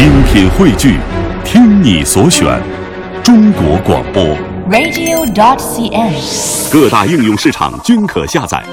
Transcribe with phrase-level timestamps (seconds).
[0.00, 0.98] 精品汇聚，
[1.44, 2.58] 听你所选，
[3.22, 4.24] 中国广播。
[4.70, 6.72] radio.dot.cn，。
[6.72, 8.64] 各大应用市场均可下载。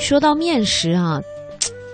[0.00, 1.20] 说到面食啊，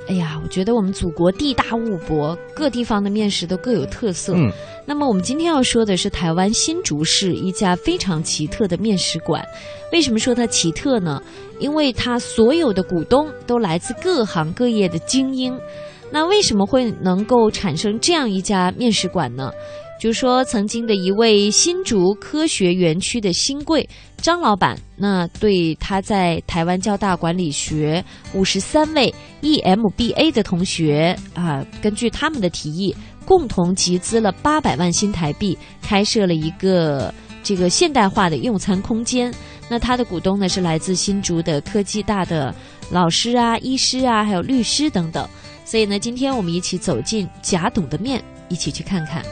[0.08, 4.34] 哎呀，我觉得我们祖国地大物博，各地方的面食都各有特色。
[4.36, 4.50] 嗯，
[4.86, 9.44] 那么我们今天要说的是台湾新竹市一家非常奇特的面食馆。
[9.92, 11.20] 为什么说它奇特呢？
[11.58, 15.58] 因为它所有的股东都来自各行各业的精英。
[16.10, 19.50] 那为什么会能够产生这样一家面食馆呢？
[19.98, 23.88] 就是说，曾经的一位新竹科学园区的新贵
[24.18, 39.32] 张老板，那对他在台湾交大管理学五十三位 EMBA 的同学啊，根据他们的提议，共同集资了八百万新台币，开设了一个这个现代化的用餐空间。
[39.68, 42.54] 那他的股东呢是来自新竹的科技大的
[42.90, 45.26] 老师啊、医师啊，还有律师等等。
[45.66, 49.22] 所以呢，今天我们一起走进贾董的面，一起去看看。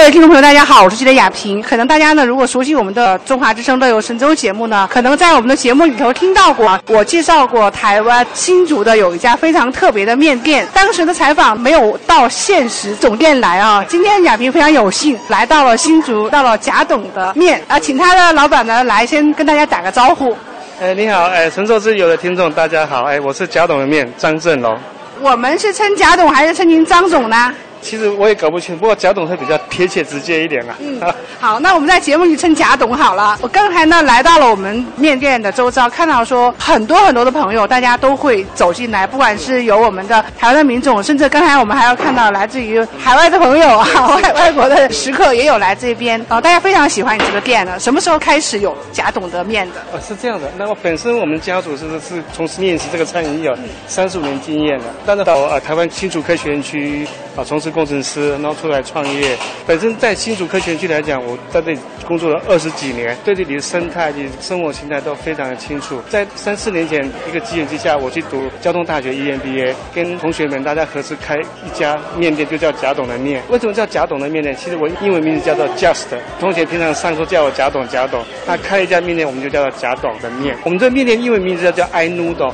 [0.00, 1.60] 各位听众朋友，大家好，我是记者雅萍。
[1.60, 10.66] 可能大家呢，如果熟悉我们的《中华之声·乐游神州》节目呢，可能在我们的节目里头听到过，我介绍过台湾新竹的有一家非常特别的面店。
[10.72, 20.34] 当时的采访没有到现实总店来啊，今天雅萍非常有幸来到了新竹，到了贾董的面啊，请他的老板呢来先跟大家打个招呼。
[20.80, 24.78] 哎，你好，哎，神州之友的听众大家好，哎，我是贾董的面张振龙。
[25.20, 27.52] 我们是称贾董还是称您张总呢？
[27.82, 30.76] 其实我也搞不清，不过贾董会比较贴切直接一点啊。
[30.80, 31.00] 嗯，
[31.40, 33.38] 好，那我们在节目里称贾董好了。
[33.40, 47.78] 我刚才呢来到了我们面店的周遭，看到说很多很多的朋友，大家都会走进来，不管是有我们的台湾的民众，甚至刚才我们还要看到来自于 海外的朋友啊，外外国的食客也有来这边啊、大家非常喜欢你这个店呢。
[47.78, 49.76] 什么时候开始有贾董的面的？
[49.92, 50.50] 哦，是这样的。
[50.58, 53.56] 那么本身我们家族是是从事面食这个餐饮有
[53.86, 57.06] 三十五年经验了，但是到呃台湾新竹科学园区
[57.36, 59.36] 啊从事工程师，然后出来创业。
[59.66, 66.00] 本身在新竹科学区来讲，我在这里工作了二十几年，对这里的生态以及生活形态都非常的清楚。
[66.08, 66.98] 在三四年前
[67.28, 73.42] 一个机缘之下，我去读交通大学 EMBA，跟同学们大家合资开一家面店，就叫贾董的面。
[73.48, 74.52] 为什么叫贾董的面呢？
[74.54, 76.06] 其实我英文名字叫做 Just，
[76.38, 80.56] 同学平常上课叫我贾董贾董，那开一家面店我们就叫做贾董的面。
[80.64, 82.52] 我们这面店英文名字叫叫 i Noodle。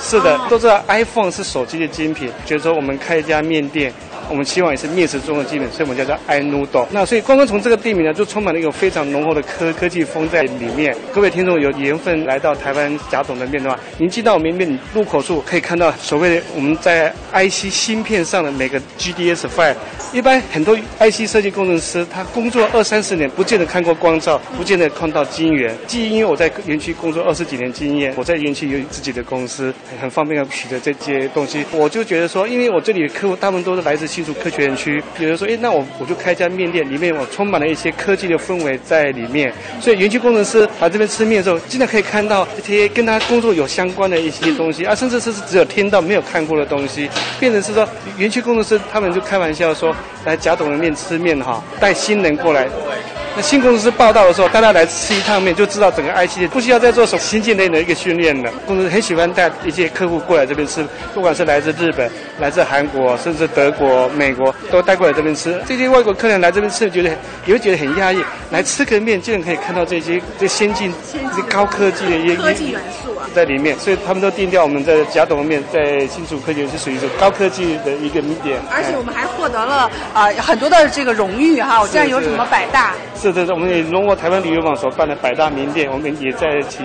[0.00, 3.92] 是的哦，都知道 iPhone 是手机的精品，就是说我们开一家面店。
[4.32, 6.86] 我们希望也是面食中的基本，所以我们叫做 i Noodle。
[6.90, 10.96] 那所以光光从这个地名呢，就充满了一种非常浓厚的科科技风在里面。
[11.12, 19.76] 各位听众有缘分来到台湾贾董的面的话，您进到我们面入口处可以看到所谓的我们在 IC 芯片上的每个 GDS file。
[20.14, 25.74] 一般很多 IC 设计工程师，他工作二三十年，不见得看过光照，不见得看到晶圆。
[25.86, 31.64] 既因为我在园区工作二十几年经验，我在园区有自己的公司，很方便要取得这些东西。
[31.72, 39.52] 我就觉得说，因为我这里的客户大部分都是来自新竹科学园区，有人说，哎，那我我就开一家面店，里面我充满了一些科技的氛围在里面。
[39.80, 49.94] 所以园区工程师来这边吃面的时候，经常可以看到一些跟他工作有相关的一些东西啊，甚至是只有听到没有看过的东西，变成是说园区工程师他们就开玩笑说，
[50.24, 52.68] 来贾董的面吃面哈，带新人过来。
[53.34, 58.50] 那新公司报道的时候，大家来吃一趟面，就知道整个 IC 不需要再做什么新进类的一个训练了。
[58.66, 65.58] 公司很喜欢带一些客户过来这边吃，不管是来自日本、来自韩国，甚至德国、美国，都带过来这边吃。
[65.66, 67.08] 这些外国客人来这边吃，觉得
[67.46, 68.22] 也会觉得很压抑。
[68.50, 70.92] 来吃个面，竟然可以看到这些这先进、
[71.34, 73.26] 这高科技的一些科技元素啊。
[73.34, 78.60] 在里面，所以他们都定调我们在甲董的面在新竹科学是属于一种高科技的一个名点。
[78.70, 82.92] 而且我们还获得了呃很多的这个荣誉哈，我这样有什么百大
[83.22, 86.82] 是是是，我们也荣获台湾旅游网所办的百大名店，我们也在其。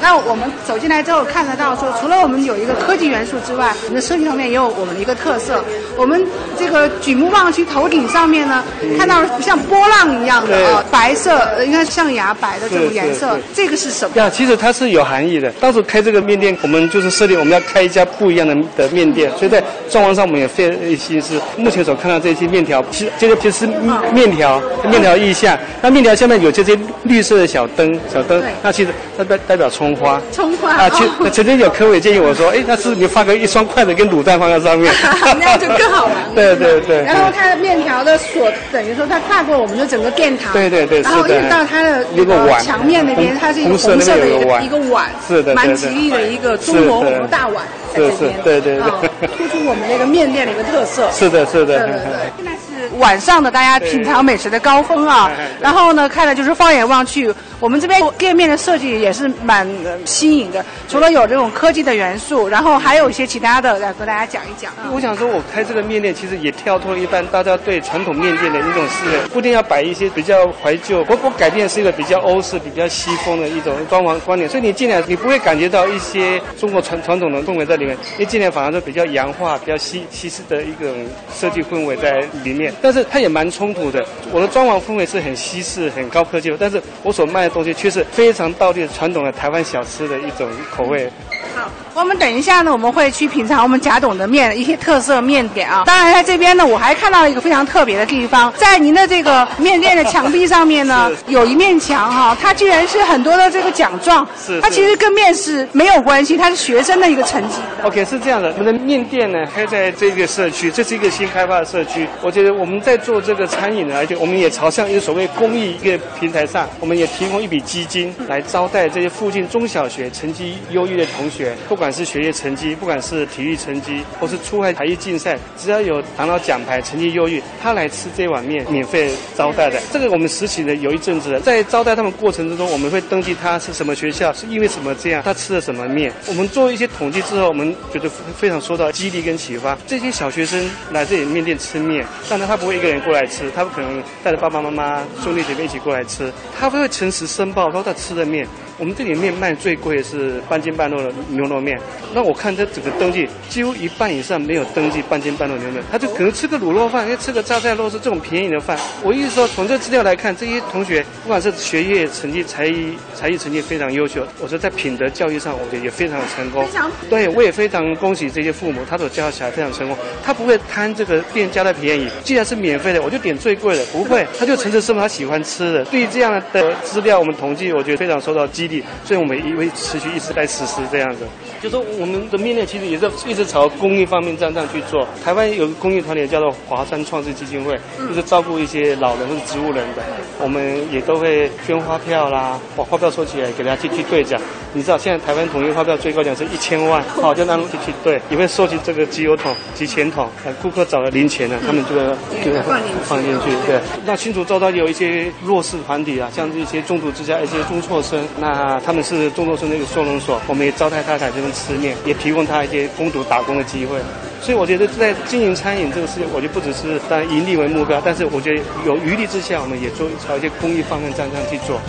[0.00, 5.62] 那我们走进来之后看得到说，除了我们有一个科技元素之外，我们的设计方面也有我们的一个特色。
[5.96, 6.24] 我们
[6.58, 8.62] 这个举目望去，头顶上面呢，
[8.98, 14.16] 看到像波浪一样的白色，呃应该象牙白的这种颜色这个是什么？
[14.16, 15.50] 呀，其实它是有含义的。
[15.52, 21.40] 当时开这个面店，我们就是设定我们要开一家不一样的的面店，所以在装潢上我们也费了心思。
[21.56, 23.66] 目前所看到这些面条，其实这个就是
[24.12, 24.60] 面条
[24.90, 25.58] 面条意象。
[25.80, 30.20] 那面条下面有这些绿色的小灯，小灯，那其实它代代表葱花。
[30.32, 34.92] 葱花啊，其实曾经有科委建议我说， 哎，那是你放个一双筷子跟卤蛋放在上面，
[35.38, 36.14] 那样就更好玩。
[36.34, 37.02] 对对对。
[37.02, 51.08] 然后它的面条的锁等于说它跨过我们的整个殿堂，对对对，然后运到它的一个碗墙面那边，它是一个红色的一个一个碗，是的，蛮吉利的一个中国红大碗在这边，对对对，突出我们那个面店的一个特色。
[51.12, 51.78] 是的，是的。
[51.78, 52.56] 对对对。
[52.98, 57.32] 晚上的大家品尝美食的高峰啊， 然后呢，看的就是放眼望去。
[57.58, 59.66] 我们这边店面的设计也是蛮
[60.04, 64.70] 新颖的，除了有这种科技的元素，然后还有一些其他的来和大家讲一讲。
[64.92, 80.94] 我想说，我开这个面店其实也跳脱了一般大家对传统面店的一种思维，不一定要摆一些比较怀旧，我我改变是一个比较欧式、比较西风的一种装潢观点，所以你进来你不会感觉到一些中国传传统的氛围在里面，一进来反而是比较洋化、比较西西式的一种
[81.34, 84.06] 设计氛围在里面，但是它也蛮冲突的。
[84.30, 91.10] 我的装潢氛围是很西式、很高科技的，但是我所卖的东西却是非常道地传统的台湾小吃的一种口味。
[91.56, 95.84] 好，我们等一下呢，我们会去品尝我们贾董的面一些特色面点啊。
[95.88, 104.28] 当然，在这边呢，我还看到一个非常特别的地方，在您的这个面店的墙壁上面呢，有一面墙哈，它居然是很多的这个奖状。
[104.38, 104.60] 是。
[104.60, 107.54] 它其实跟面试没有关系，它是学生的一个成绩。
[107.82, 108.52] OK，是这样的。
[108.58, 112.06] 我们的面店呢，开在这个社区，这是一个新开发的社区。
[112.20, 121.45] 我觉得我们在做这个餐饮呢，而且我们也朝向一个所谓公益一个平台上，我们也提供一笔基金来招待这些附近中小学成绩优异的同学。
[121.68, 129.80] 不管是学业成绩，不管是体育成绩，或是出外才艺竞赛，只要有拿到奖牌、成绩优异，他来吃这碗面，免费招待的。
[129.92, 136.12] 这个我们实行的有一阵子，在招待他们过程之中，我们会登记他是什么学校，是因为什么这样，他吃了什么面。
[136.26, 139.76] 我们做一些统计之后，我们觉得非常受到激励跟启发。
[139.86, 146.32] 这些小学生来这里面店吃面，当然他不会一个人过来吃，他不可能带着爸爸妈妈、兄弟姐妹一起过来吃。
[146.58, 148.46] 他会诚实申报说他吃的面。
[148.78, 151.78] 我们这里面卖最贵的是半斤半肉的牛肉面，
[152.14, 158.78] 那我看这整个登记几乎一半以上没有登记半斤半肉牛肉面，他就可能吃个卤肉饭，因为吃个榨菜肉丝这种便宜的饭。
[159.02, 166.66] 我意思说，从这资料来看，这些同学不管是学业成绩、才艺才艺成绩非常优秀，我说在品德教育上，我觉得也非常的成功。
[167.08, 172.08] 对，我也非常恭喜这些父母，他所教小孩非常成功，他不会贪这个店家的便宜。
[172.22, 175.82] 既然是免费的，我就点最贵的，不会，他就诚实申报他喜欢吃的。
[175.86, 178.82] 对于这样的资料，我们统计，我觉得非常受到激励。
[179.04, 181.26] 所以我们也会持续一直在实施这样子。
[181.62, 185.06] 就说我们的面料其实也是一直朝公益方面这样这样去做。
[185.24, 190.02] 台湾有个公益团体叫做华山创世基金会，就是照顾一些老人或者植物人的。
[190.40, 194.40] 我们也都会捐发票啦，把发票收起来给大家去去兑奖。
[194.74, 200.28] 你知道现在台湾统一发票最高奖是一千万， 好就让去去兑，也会收集这个集邮桶、集钱桶。
[200.60, 202.02] 顾客找了零钱呢，他们就会
[202.44, 202.60] 就会
[203.04, 203.50] 放进去。
[203.66, 213.98] 对，那新竹周遭有一些弱势团体啊，像一些中途之家、一些中辍生，那啊他们是中辍生那个收容所，我们也招待他来这边吃面，也提供他一些工读打工的机会。
[214.40, 221.80] 所以我觉得在经营餐饮这个事情，我就不只是当盈利为目标，但是我觉得有余力之下，我们也做朝一些公益方面这样这样去做。